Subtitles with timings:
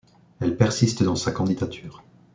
[0.39, 2.03] Elle persiste dans sa candidature.